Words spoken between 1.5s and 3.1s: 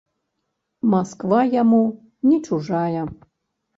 яму не чужая.